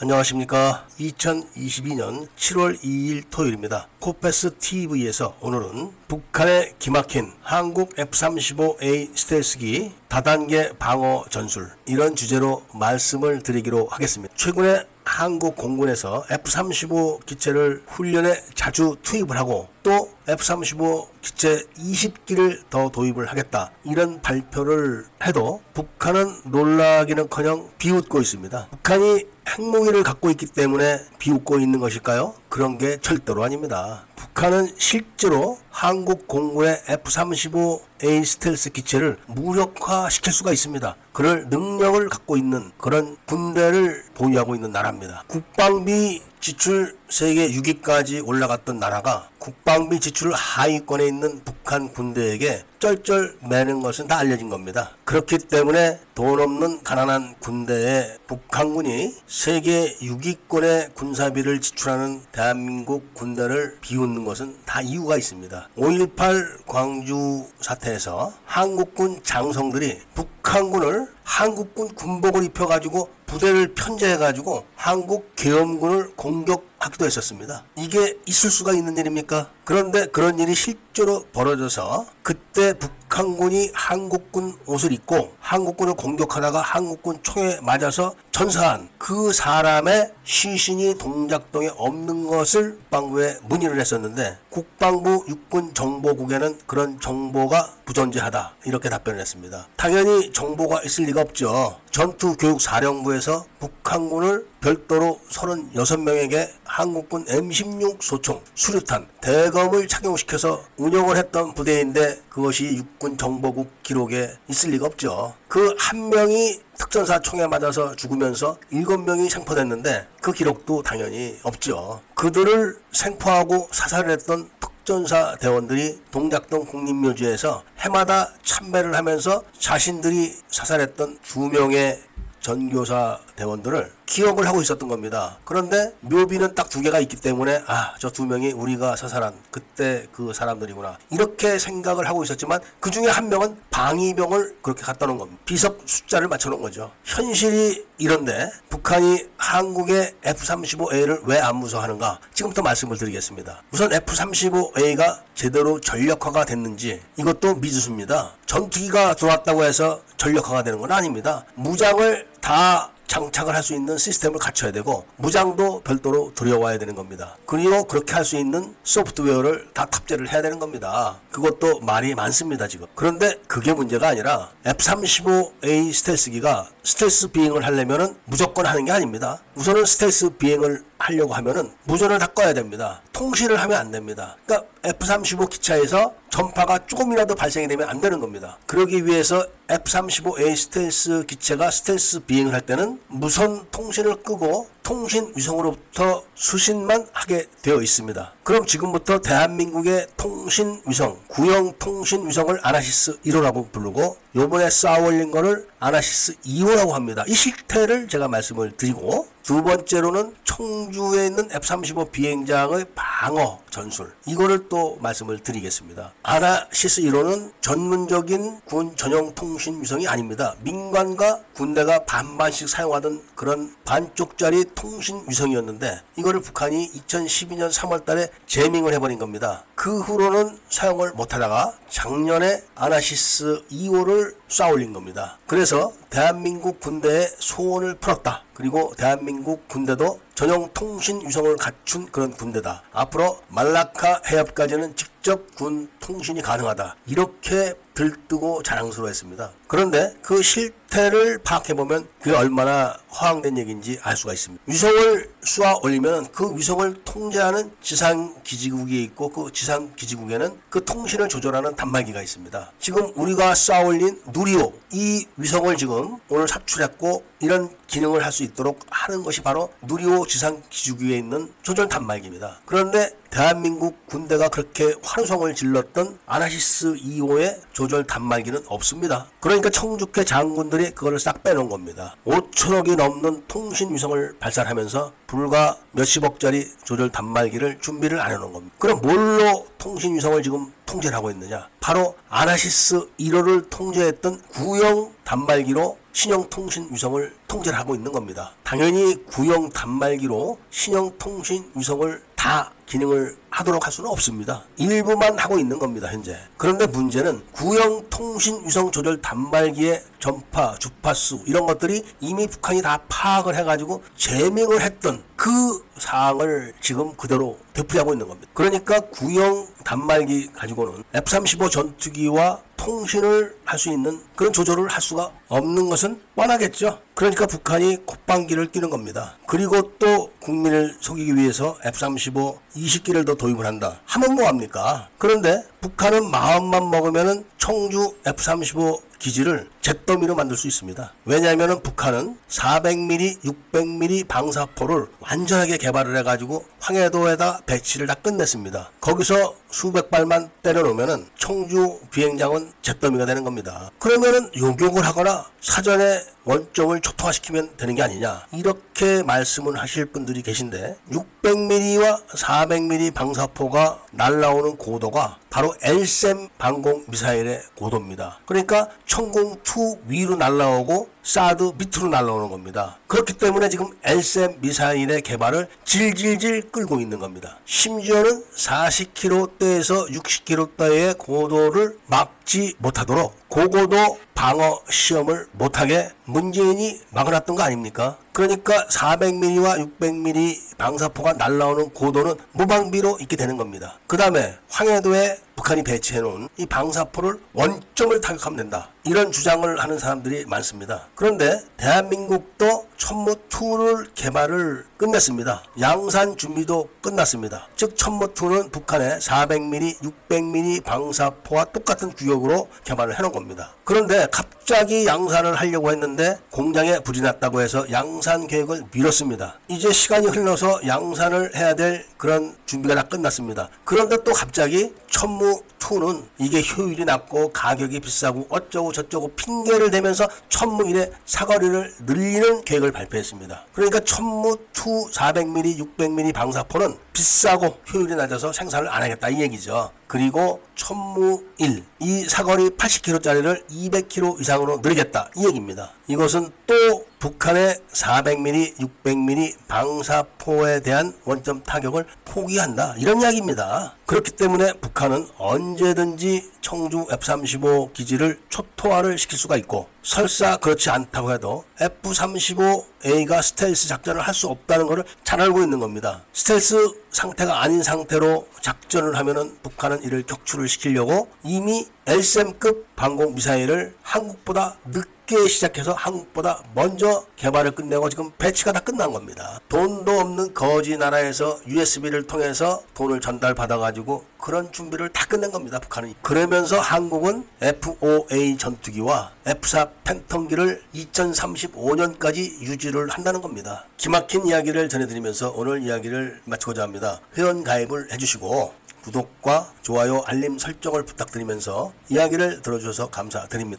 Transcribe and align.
안녕하십니까. 0.00 0.86
2022년 1.00 2.28
7월 2.36 2.80
2일 2.82 3.24
토요일입니다. 3.30 3.88
코페스 3.98 4.54
TV에서 4.58 5.36
오늘은 5.40 5.90
북한의 6.06 6.74
기막힌 6.78 7.32
한국 7.42 7.98
F-35A 7.98 9.16
스텔스기 9.16 9.90
다단계 10.06 10.74
방어 10.78 11.24
전술 11.30 11.72
이런 11.86 12.14
주제로 12.14 12.62
말씀을 12.74 13.42
드리기로 13.42 13.88
하겠습니다. 13.90 14.32
최근에 14.36 14.84
한국 15.08 15.56
공군에서 15.56 16.24
F-35 16.30 17.24
기체를 17.24 17.82
훈련에 17.86 18.44
자주 18.54 18.94
투입을 19.02 19.38
하고 19.38 19.68
또 19.82 20.10
F-35 20.28 21.08
기체 21.22 21.64
20기를 21.78 22.60
더 22.68 22.90
도입을 22.90 23.26
하겠다 23.26 23.70
이런 23.84 24.20
발표를 24.20 25.06
해도 25.26 25.62
북한은 25.72 26.42
놀라기는커녕 26.44 27.70
비웃고 27.78 28.20
있습니다. 28.20 28.68
북한이 28.70 29.24
핵무기를 29.48 30.02
갖고 30.02 30.28
있기 30.30 30.44
때문에 30.46 31.00
비웃고 31.18 31.58
있는 31.58 31.80
것일까요? 31.80 32.34
그런 32.48 32.78
게 32.78 32.98
절대로 32.98 33.44
아닙니다. 33.44 34.04
북한은 34.16 34.74
실제로 34.78 35.58
한국 35.70 36.26
공군의 36.26 36.82
F-35A 36.88 38.24
스텔스 38.24 38.70
기체를 38.70 39.18
무력화시킬 39.26 40.32
수가 40.32 40.52
있습니다. 40.52 40.96
그럴 41.12 41.46
능력을 41.48 42.08
갖고 42.08 42.36
있는 42.36 42.72
그런 42.78 43.16
군대를 43.26 44.04
보유하고 44.14 44.54
있는 44.54 44.72
나라입니다. 44.72 45.24
국방비 45.26 46.22
지출 46.40 46.97
세계 47.10 47.50
6위까지 47.50 48.26
올라갔던 48.26 48.78
나라가 48.78 49.30
국방비 49.38 49.98
지출 49.98 50.32
하위권에 50.32 51.06
있는 51.06 51.40
북한 51.42 51.90
군대에게 51.92 52.64
쩔쩔 52.78 53.34
매는 53.48 53.80
것은 53.80 54.06
다 54.06 54.18
알려진 54.18 54.50
겁니다. 54.50 54.90
그렇기 55.04 55.38
때문에 55.38 55.98
돈 56.14 56.38
없는 56.38 56.82
가난한 56.82 57.36
군대에 57.40 58.18
북한군이 58.26 59.14
세계 59.26 59.96
6위권의 59.96 60.94
군사비를 60.94 61.62
지출하는 61.62 62.20
대한민국 62.30 63.14
군대를 63.14 63.78
비웃는 63.80 64.24
것은 64.26 64.56
다 64.66 64.82
이유가 64.82 65.16
있습니다. 65.16 65.70
5.18 65.78 66.66
광주 66.66 67.46
사태에서 67.60 68.34
한국군 68.44 69.22
장성들이 69.22 69.98
북한군을 70.14 71.08
한국군 71.28 71.94
군복을 71.94 72.42
입혀가지고 72.44 73.10
부대를 73.26 73.74
편제해가지고 73.74 74.64
한국 74.74 75.36
계엄군을 75.36 76.16
공격하기도 76.16 77.04
했었습니다. 77.04 77.66
이게 77.76 78.16
있을 78.24 78.50
수가 78.50 78.72
있는 78.72 78.96
일입니까? 78.96 79.50
그런데 79.64 80.06
그런 80.06 80.38
일이 80.38 80.54
실제로 80.54 81.24
벌어져서 81.34 82.06
그때 82.22 82.72
북 82.72 82.97
한군이 83.08 83.70
한국군 83.74 84.54
옷을 84.66 84.92
입고 84.92 85.32
한국군을 85.40 85.94
공격하다가 85.94 86.60
한국군 86.60 87.18
총에 87.22 87.58
맞아서 87.62 88.14
전사한 88.30 88.88
그 88.98 89.32
사람의 89.32 90.12
시신이 90.22 90.98
동작동에 90.98 91.70
없는 91.76 92.26
것을 92.28 92.78
국방부에 92.78 93.38
문의를 93.48 93.80
했었는데 93.80 94.38
국방부 94.50 95.24
육군정보국에는 95.28 96.58
그런 96.66 97.00
정보가 97.00 97.74
부존재하다 97.84 98.54
이렇게 98.66 98.88
답변을 98.88 99.18
했습니다. 99.20 99.66
당연히 99.76 100.30
정보가 100.32 100.82
있을 100.82 101.04
리가 101.04 101.22
없죠. 101.22 101.80
전투교육사령부에서 101.90 103.44
북한군을 103.60 104.46
별도로 104.60 105.20
36명에게 105.30 106.48
한국군 106.64 107.24
M16 107.26 108.02
소총, 108.02 108.40
수류탄, 108.54 109.08
대검을 109.20 109.88
착용시켜서 109.88 110.64
운영을 110.76 111.16
했던 111.16 111.54
부대인데 111.54 112.22
그것이 112.28 112.76
육군 112.76 113.16
정보국 113.16 113.82
기록에 113.82 114.32
있을 114.48 114.70
리가 114.70 114.86
없죠. 114.86 115.34
그 115.48 115.74
한 115.78 116.10
명이 116.10 116.60
특전사 116.76 117.18
총에 117.20 117.46
맞아서 117.46 117.94
죽으면서 117.96 118.58
7명이 118.72 119.30
생포됐는데 119.30 120.06
그 120.20 120.32
기록도 120.32 120.82
당연히 120.82 121.38
없죠. 121.42 122.00
그들을 122.14 122.76
생포하고 122.92 123.68
사살을 123.72 124.10
했던 124.10 124.50
특전사 124.88 125.36
대원들이 125.36 126.00
동작동 126.10 126.64
국립묘지에서 126.64 127.62
해마다 127.80 128.32
참배를 128.42 128.96
하면서 128.96 129.42
자신들이 129.58 130.34
사살했던 130.48 131.18
두 131.22 131.50
명의 131.50 132.00
전교사 132.40 133.20
대원들을 133.42 133.92
기억을 134.06 134.46
하고 134.48 134.60
있었던 134.60 134.88
겁니다. 134.88 135.38
그런데 135.44 135.92
묘비는 136.00 136.54
딱 136.54 136.68
두 136.68 136.80
개가 136.82 136.98
있기 137.00 137.16
때문에 137.16 137.62
아, 137.66 137.94
저 137.98 138.10
두 138.10 138.26
명이 138.26 138.52
우리가 138.52 138.96
사살한 138.96 139.32
그때 139.50 140.06
그 140.12 140.32
사람들이구나. 140.34 140.98
이렇게 141.10 141.58
생각을 141.58 142.06
하고 142.08 142.22
있었지만 142.24 142.60
그 142.80 142.90
중에 142.90 143.06
한 143.06 143.28
명은 143.28 143.56
방위병을 143.70 144.56
그렇게 144.60 144.82
갖다 144.82 145.06
놓은 145.06 145.16
겁니다. 145.18 145.40
비석 145.44 145.78
숫자를 145.86 146.26
맞춰 146.28 146.50
놓은 146.50 146.60
거죠. 146.60 146.90
현실이 147.04 147.86
이런데 147.98 148.50
북한이 148.68 149.24
한국의 149.38 150.14
F-35A를 150.24 151.22
왜 151.24 151.38
안 151.38 151.56
무서워하는가? 151.56 152.18
지금부터 152.34 152.62
말씀을 152.62 152.98
드리겠습니다. 152.98 153.62
우선 153.70 153.92
F-35A가 153.92 155.20
제대로 155.34 155.80
전력화가 155.80 156.44
됐는지 156.44 157.00
이것도 157.16 157.54
미지수입니다. 157.56 158.32
전투기가 158.46 159.14
들어왔다고 159.14 159.62
해서 159.64 160.02
전력화가 160.16 160.62
되는 160.64 160.78
건 160.80 160.90
아닙니다. 160.92 161.44
무장을 161.54 162.26
다 162.40 162.90
장착을 163.08 163.54
할 163.54 163.62
수 163.62 163.74
있는 163.74 163.98
시스템을 163.98 164.38
갖춰야 164.38 164.70
되고 164.70 165.04
무장도 165.16 165.80
별도로 165.82 166.32
들여와야 166.34 166.78
되는 166.78 166.94
겁니다. 166.94 167.36
그리고 167.46 167.84
그렇게 167.84 168.14
할 168.14 168.24
수 168.24 168.36
있는 168.36 168.74
소프트웨어를 168.84 169.70
다 169.74 169.86
탑재를 169.86 170.30
해야 170.32 170.42
되는 170.42 170.58
겁니다. 170.58 171.18
그것도 171.32 171.80
말이 171.80 172.14
많습니다 172.14 172.68
지금. 172.68 172.86
그런데 172.94 173.34
그게 173.48 173.72
문제가 173.72 174.08
아니라 174.08 174.50
F-35A 174.64 175.92
스텔스기가 175.92 176.68
스텔스 176.84 177.28
비행을 177.28 177.64
하려면 177.64 178.16
무조건 178.26 178.66
하는 178.66 178.84
게 178.84 178.92
아닙니다. 178.92 179.40
우선은 179.58 179.86
스텔스 179.86 180.30
비행을 180.36 180.84
하려고 180.98 181.34
하면은 181.34 181.72
무전을 181.82 182.20
다 182.20 182.28
꺼야 182.28 182.54
됩니다. 182.54 183.02
통신을 183.12 183.60
하면 183.60 183.76
안 183.76 183.90
됩니다. 183.90 184.36
그러니까 184.46 184.68
F-35 184.84 185.50
기체에서 185.50 186.14
전파가 186.30 186.86
조금이라도 186.86 187.34
발생이 187.34 187.66
되면 187.66 187.88
안 187.88 188.00
되는 188.00 188.20
겁니다. 188.20 188.56
그러기 188.66 189.04
위해서 189.04 189.44
F-35A 189.68 190.54
스텔스 190.54 191.24
기체가 191.26 191.72
스텔스 191.72 192.20
비행을 192.20 192.54
할 192.54 192.60
때는 192.60 193.00
무선 193.08 193.66
통신을 193.72 194.22
끄고 194.22 194.68
통신 194.88 195.30
위성으로부터 195.36 196.24
수신만 196.34 197.08
하게 197.12 197.44
되어 197.60 197.82
있습니다. 197.82 198.32
그럼 198.42 198.64
지금부터 198.64 199.18
대한민국의 199.18 200.06
통신 200.16 200.80
위성, 200.86 201.20
구형 201.28 201.74
통신 201.78 202.26
위성을 202.26 202.58
아나시스 202.62 203.20
1호라고 203.20 203.70
부르고 203.70 204.16
요번에 204.34 204.70
쌓아 204.70 204.98
올린 205.00 205.30
거를 205.30 205.68
아나시스 205.78 206.36
2호라고 206.36 206.92
합니다. 206.92 207.22
이 207.28 207.34
실태를 207.34 208.08
제가 208.08 208.28
말씀을 208.28 208.78
드리고 208.78 209.28
두 209.42 209.62
번째로는 209.62 210.34
청주에 210.44 211.26
있는 211.26 211.48
F-35 211.50 212.10
비행장의 212.10 212.86
방어 212.94 213.60
전술 213.70 214.12
이거를 214.26 214.68
또 214.68 214.98
말씀을 215.00 215.38
드리겠습니다. 215.38 216.12
아나시스 216.22 217.02
1호는 217.02 217.52
전문적인 217.60 218.60
군 218.66 218.96
전용 218.96 219.34
통신 219.34 219.80
위성이 219.80 220.08
아닙니다. 220.08 220.54
민간과 220.60 221.40
군대가 221.54 222.04
반반씩 222.04 222.68
사용하던 222.68 223.22
그런 223.34 223.74
반쪽짜리 223.84 224.64
통신 224.78 225.24
위성이었는데 225.26 226.02
이거를 226.18 226.40
북한이 226.40 226.92
2012년 226.92 227.72
3월 227.72 228.04
달에 228.04 228.28
제밍을 228.46 228.94
해버린 228.94 229.18
겁니다. 229.18 229.64
그 229.74 229.98
후로는 229.98 230.56
사용을 230.70 231.12
못하다가 231.14 231.76
작년에 231.88 232.62
아나시스 232.74 233.64
2호를 233.70 234.34
쏴 234.48 234.72
올린 234.72 234.92
겁니다. 234.92 235.38
그래서 235.46 235.92
대한민국 236.10 236.80
군대의 236.80 237.28
소원을 237.38 237.96
풀었다. 237.96 238.44
그리고 238.54 238.92
대한민국 238.96 239.68
군대도 239.68 240.20
전용 240.34 240.68
통신 240.74 241.20
위성을 241.26 241.56
갖춘 241.56 242.06
그런 242.10 242.32
군대다. 242.32 242.82
앞으로 242.92 243.40
말라카 243.48 244.22
해협까지는 244.26 244.96
직접 244.96 245.54
군 245.54 245.88
통신이 246.00 246.42
가능하다. 246.42 246.96
이렇게 247.06 247.74
들뜨고 247.94 248.62
자랑스러워했습니다. 248.62 249.50
그런데 249.66 250.14
그 250.22 250.42
실태를 250.42 251.38
파악해보면 251.38 252.08
그게 252.20 252.36
얼마나 252.36 252.96
허황된 253.20 253.58
얘기인지 253.58 253.98
알 254.02 254.16
수가 254.16 254.32
있습니다. 254.32 254.62
위성을 254.66 255.30
쏘아 255.48 255.78
올리면 255.82 256.30
그 256.30 256.54
위성을 256.54 257.02
통제하는 257.04 257.72
지상 257.80 258.34
기지국이 258.44 259.02
있고 259.04 259.30
그 259.30 259.50
지상 259.50 259.94
기지국에는 259.96 260.60
그 260.68 260.84
통신을 260.84 261.30
조절하는 261.30 261.74
단말기가 261.74 262.20
있습니다. 262.20 262.72
지금 262.78 263.10
우리가 263.14 263.54
쏘아 263.54 263.80
올린 263.80 264.20
누리호 264.30 264.74
이 264.92 265.24
위성을 265.38 265.74
지금 265.78 266.18
오늘 266.28 266.46
삽출했고 266.48 267.24
이런 267.40 267.70
기능을 267.86 268.24
할 268.24 268.28
수 268.32 268.42
있도록 268.44 268.80
하는 268.90 269.22
것이 269.22 269.40
바로 269.40 269.72
누리호 269.82 270.26
지상 270.26 270.62
기지국에 270.70 271.16
있는 271.16 271.52
조절 271.62 271.88
단말기입니다. 271.88 272.60
그런데 272.66 273.10
대한민국 273.30 274.06
군대가 274.06 274.48
그렇게 274.48 274.94
환호성을 275.02 275.54
질렀던 275.54 276.18
아나시스 276.26 276.94
2호의 276.94 277.60
조절 277.72 278.04
단말기는 278.04 278.64
없습니다. 278.68 279.26
그러니까 279.40 279.70
청주회 279.70 280.24
장군들이 280.24 280.90
그거를 280.92 281.18
싹 281.18 281.42
빼놓은 281.42 281.68
겁니다. 281.68 282.14
5천억이 282.26 282.96
넘는 282.96 283.44
통신 283.48 283.92
위성을 283.94 284.36
발사하면서 284.38 285.12
불과 285.26 285.78
몇십억짜리 285.92 286.66
조절 286.84 287.10
단말기를 287.10 287.80
준비를 287.80 288.20
안 288.20 288.30
해놓은 288.32 288.52
겁니다. 288.52 288.74
그럼 288.78 289.00
뭘로 289.00 289.66
통신 289.78 290.14
위성을 290.16 290.42
지금 290.42 290.72
통제를 290.88 291.14
하고 291.14 291.30
있느냐? 291.30 291.68
바로 291.80 292.16
아나시스 292.30 293.10
1호를 293.20 293.68
통제했던 293.68 294.40
구형 294.48 295.12
단말기로 295.22 295.98
신형통신 296.12 296.88
위성을 296.90 297.36
통제를 297.46 297.78
하고 297.78 297.94
있는 297.94 298.10
겁니다. 298.10 298.52
당연히 298.64 299.22
구형 299.26 299.68
단말기로 299.68 300.58
신형통신 300.70 301.72
위성을 301.76 302.22
다 302.34 302.72
기능을 302.86 303.36
하도록 303.50 303.84
할 303.84 303.92
수는 303.92 304.08
없습니다. 304.10 304.64
일부만 304.78 305.38
하고 305.38 305.58
있는 305.58 305.78
겁니다, 305.78 306.08
현재. 306.08 306.38
그런데 306.56 306.86
문제는 306.86 307.44
구형 307.52 308.08
통신 308.08 308.64
위성 308.64 308.90
조절 308.90 309.20
단말기의 309.20 310.02
전파, 310.18 310.74
주파수 310.78 311.42
이런 311.46 311.66
것들이 311.66 312.02
이미 312.20 312.46
북한이 312.46 312.80
다 312.80 313.02
파악을 313.08 313.54
해가지고 313.56 314.02
제명을 314.16 314.80
했던 314.80 315.22
그 315.38 315.84
사항을 315.96 316.74
지금 316.80 317.14
그대로 317.14 317.56
되풀이하고 317.72 318.12
있는 318.12 318.26
겁니다. 318.26 318.50
그러니까 318.54 318.98
구형 318.98 319.68
단말기 319.84 320.50
가지고는 320.52 321.04
F-35 321.14 321.70
전투기와 321.70 322.60
통신을 322.76 323.56
할 323.64 323.78
수 323.78 323.90
있는 323.92 324.20
그런 324.34 324.52
조절을 324.52 324.88
할 324.88 325.00
수가 325.00 325.30
없는 325.46 325.88
것은 325.88 326.20
뻔하겠죠. 326.34 327.00
그러니까 327.14 327.46
북한이 327.46 328.04
콧방귀를 328.04 328.72
끼는 328.72 328.90
겁니다. 328.90 329.36
그리고 329.46 329.96
또 329.98 330.32
국민을 330.40 330.96
속이기 331.00 331.36
위해서 331.36 331.76
F-35 331.84 332.58
20기를 332.74 333.24
더 333.24 333.34
도입을 333.36 333.64
한다. 333.64 334.00
하면 334.06 334.34
뭐합니까? 334.34 335.08
그런데 335.18 335.62
북한은 335.80 336.28
마음만 336.30 336.90
먹으면은 336.90 337.44
청주 337.58 338.16
F-35 338.26 339.00
기지를 339.20 339.68
잿더미로 339.88 340.34
만들 340.34 340.54
수 340.54 340.68
있습니다. 340.68 341.14
왜냐하면 341.24 341.82
북한은 341.82 342.36
400mm, 342.50 343.42
600mm 343.72 344.28
방사포를 344.28 345.06
완전하게 345.20 345.78
개발을 345.78 346.14
해가지고 346.18 346.66
황해도에다 346.78 347.60
배치를 347.64 348.06
다 348.06 348.12
끝냈습니다. 348.12 348.90
거기서 349.00 349.54
수백 349.70 350.10
발만 350.10 350.50
때려놓으면은 350.62 351.26
청주 351.38 352.00
비행장은 352.10 352.72
잿더미가 352.82 353.24
되는 353.24 353.44
겁니다. 353.44 353.90
그러면은 353.98 354.50
요격을 354.56 355.06
하거나 355.06 355.46
사전에 355.60 356.22
원점을 356.44 356.98
초토화시키면 357.00 357.76
되는 357.76 357.94
게 357.94 358.02
아니냐 358.02 358.46
이렇게 358.52 359.22
말씀을 359.22 359.78
하실 359.78 360.06
분들이 360.06 360.40
계신데 360.40 360.96
600mm와 361.12 362.26
400mm 362.26 363.12
방사포가 363.12 364.02
날라오는 364.12 364.78
고도가 364.78 365.38
바로 365.50 365.74
LSM 365.82 366.48
방공 366.56 367.04
미사일의 367.08 367.62
고도입니다. 367.76 368.40
그러니까 368.46 368.88
천공 369.06 369.56
2 369.56 369.77
위로 370.06 370.36
날라오고 370.36 371.08
사드 371.28 371.74
밑으로 371.76 372.08
날라오는 372.08 372.48
겁니다. 372.48 372.96
그렇기 373.06 373.34
때문에 373.34 373.68
지금 373.68 373.90
LSM 374.02 374.60
미사일의 374.62 375.20
개발을 375.20 375.68
질질질 375.84 376.70
끌고 376.70 377.00
있는 377.00 377.18
겁니다. 377.18 377.58
심지어는 377.66 378.44
40km대에서 378.56 380.10
60km대의 380.10 381.18
고도를 381.18 381.98
막지 382.06 382.74
못하도록 382.78 383.36
고고도 383.48 384.18
방어 384.34 384.80
시험을 384.88 385.48
못하게 385.52 386.10
문재인이 386.24 387.00
막아놨던 387.10 387.56
거 387.56 387.62
아닙니까? 387.62 388.16
그러니까 388.32 388.86
400mm와 388.86 389.98
600mm 389.98 390.78
방사포가 390.78 391.32
날라오는 391.32 391.90
고도는 391.90 392.36
무방비로 392.52 393.18
있게 393.20 393.34
되는 393.34 393.56
겁니다. 393.56 393.98
그 394.06 394.16
다음에 394.16 394.56
황해도에 394.68 395.38
북한이 395.56 395.82
배치해놓은 395.82 396.48
이 396.56 396.66
방사포를 396.66 397.40
원점을 397.52 398.20
타격하면 398.20 398.56
된다. 398.56 398.90
이런 399.02 399.32
주장을 399.32 399.76
하는 399.80 399.98
사람들이 399.98 400.44
많습니다. 400.46 401.08
그런데 401.18 401.60
대한민국도 401.78 402.86
천무2를 402.96 404.08
개발을 404.14 404.84
끝냈습니다. 404.96 405.64
양산 405.80 406.36
준비도 406.36 406.88
끝났습니다. 407.02 407.66
즉 407.74 407.96
천무2는 407.96 408.70
북한의 408.70 409.18
400mm, 409.18 409.98
600mm 410.28 410.84
방사포와 410.84 411.64
똑같은 411.66 412.12
규격으로 412.12 412.68
개발을 412.84 413.18
해놓은 413.18 413.32
겁니다. 413.32 413.74
그런데 413.82 414.28
갑자기 414.30 415.06
양산을 415.06 415.56
하려고 415.56 415.90
했는데 415.90 416.38
공장에 416.52 417.00
불이 417.00 417.20
났다고 417.20 417.62
해서 417.62 417.84
양산 417.90 418.46
계획을 418.46 418.84
미뤘습니다. 418.92 419.58
이제 419.66 419.90
시간이 419.90 420.28
흘러서 420.28 420.86
양산을 420.86 421.56
해야 421.56 421.74
될 421.74 422.06
그런 422.16 422.56
준비가 422.64 422.94
다 422.94 423.02
끝났습니다. 423.02 423.68
그런데 423.84 424.22
또 424.22 424.32
갑자기 424.32 424.94
천무 425.10 425.62
2는 425.88 426.24
이게 426.38 426.62
효율이 426.62 427.04
낮고 427.04 427.52
가격이 427.52 428.00
비싸고 428.00 428.46
어쩌고 428.50 428.92
저쩌고 428.92 429.28
핑계를 429.36 429.90
대면서 429.90 430.28
천무 430.48 430.84
1의 430.84 431.10
사거리를 431.24 431.94
늘리는 432.06 432.62
계획을 432.62 432.92
발표했습니다. 432.92 433.66
그러니까 433.72 434.00
천무 434.00 434.58
2 434.72 435.12
400mm, 435.12 435.96
600mm 435.96 436.34
방사포는 436.34 436.96
비싸고 437.12 437.78
효율이 437.92 438.14
낮아서 438.14 438.52
생산을 438.52 438.88
안 438.88 439.02
하겠다 439.02 439.30
이 439.30 439.40
얘기죠. 439.40 439.90
그리고 440.06 440.60
천무 440.74 441.42
1, 441.58 441.84
이 442.00 442.24
사거리 442.24 442.70
80km짜리를 442.70 443.66
200km 443.68 444.40
이상으로 444.40 444.80
늘리겠다 444.82 445.30
이 445.36 445.46
얘기입니다. 445.46 445.92
이것은 446.06 446.50
또 446.66 447.07
북한의 447.18 447.80
400mm, 447.92 448.76
600mm 449.04 449.56
방사포에 449.66 450.80
대한 450.80 451.12
원점 451.24 451.62
타격을 451.64 452.06
포기한다 452.24 452.94
이런 452.98 453.20
이야기입니다. 453.20 453.96
그렇기 454.06 454.30
때문에 454.32 454.74
북한은 454.74 455.28
언제든지 455.36 456.50
청주 456.60 457.06
F-35 457.10 457.92
기지를 457.92 458.40
초토화를 458.48 459.18
시킬 459.18 459.36
수가 459.38 459.56
있고 459.56 459.88
설사 460.02 460.56
그렇지 460.56 460.90
않다고 460.90 461.32
해도 461.32 461.64
F-35A가 461.80 463.42
스텔스 463.42 463.88
작전을 463.88 464.22
할 464.22 464.38
수 464.38 464.46
없다는 464.46 464.86
것을 464.86 465.02
잘 465.24 465.40
알고 465.40 465.62
있는 465.62 465.80
겁니다. 465.80 466.22
스텔스 466.32 466.92
상태가 467.10 467.60
아닌 467.60 467.82
상태로 467.82 468.46
작전을 468.62 469.16
하면은 469.16 469.58
북한은 469.64 470.04
이를 470.04 470.22
격추를 470.22 470.68
시키려고 470.68 471.28
이미 471.42 471.88
L-SAM급 472.06 472.94
방공 472.94 473.34
미사일을 473.34 473.96
한국보다 474.02 474.76
늦게 474.86 475.17
시작해서 475.36 475.92
한국보다 475.92 476.62
먼저 476.74 477.24
개발을 477.36 477.72
끝내고 477.72 478.08
지금 478.08 478.30
배치가 478.38 478.72
다 478.72 478.80
끝난 478.80 479.12
겁니다. 479.12 479.60
돈도 479.68 480.10
없는 480.10 480.54
거지 480.54 480.96
나라에서 480.96 481.58
USB를 481.66 482.26
통해서 482.26 482.82
돈을 482.94 483.20
전달받아가지고 483.20 484.24
그런 484.38 484.72
준비를 484.72 485.10
다 485.10 485.26
끝낸 485.26 485.50
겁니다. 485.50 485.78
북한은. 485.78 486.14
그러면서 486.22 486.80
한국은 486.80 487.46
F-5A 487.60 488.58
전투기와 488.58 489.32
F-4 489.46 489.90
팬텀기를 490.04 490.80
2035년까지 490.94 492.60
유지를 492.62 493.08
한다는 493.10 493.42
겁니다. 493.42 493.84
기막힌 493.98 494.46
이야기를 494.46 494.88
전해드리면서 494.88 495.52
오늘 495.54 495.82
이야기를 495.82 496.40
마치고자 496.44 496.82
합니다. 496.82 497.20
회원 497.36 497.64
가입을 497.64 498.12
해주시고 498.12 498.88
구독과 499.08 499.72
좋아요, 499.82 500.22
알림 500.26 500.58
설정을 500.58 501.04
부탁드리면서 501.04 501.92
이야기를 502.10 502.62
들어주셔서 502.62 503.08
감사드립니다. 503.08 503.76